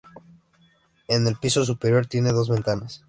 [1.07, 2.99] En el piso superior tiene dos ventanas.